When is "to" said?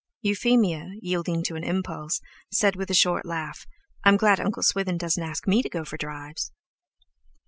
1.43-1.55, 5.61-5.69